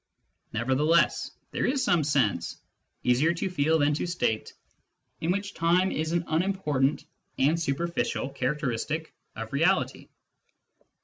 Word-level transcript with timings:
Nevertheless, 0.51 1.29
there 1.51 1.67
is 1.67 1.83
some 1.83 2.03
sense— 2.03 2.57
easier 3.03 3.35
to 3.35 3.51
feel 3.51 3.77
than 3.77 3.93
to 3.93 4.07
state— 4.07 4.51
in 5.21 5.29
which 5.31 5.53
time 5.53 5.91
is 5.91 6.11
an 6.11 6.23
unim 6.23 6.55
portant 6.57 7.05
and 7.37 7.59
superficial 7.61 8.31
characteristic 8.31 9.13
of 9.35 9.53
reality. 9.53 10.07